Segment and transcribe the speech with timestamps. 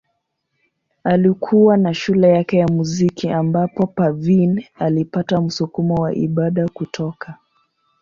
[1.03, 7.37] Alikuwa na shule yake ya muziki ambapo Parveen alipata msukumo wa ibada kutoka.